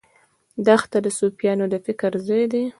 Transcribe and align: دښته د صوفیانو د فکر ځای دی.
دښته 0.65 0.97
د 1.05 1.07
صوفیانو 1.17 1.65
د 1.73 1.75
فکر 1.85 2.11
ځای 2.27 2.43
دی. 2.53 2.63